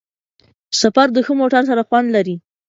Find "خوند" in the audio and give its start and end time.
1.87-2.07